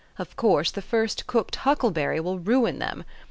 Of 0.17 0.35
course, 0.35 0.71
the 0.71 0.81
first 0.81 1.27
cooked 1.27 1.57
huckleberry 1.57 2.19
will 2.19 2.39
ruin 2.39 2.79
them. 2.79 3.03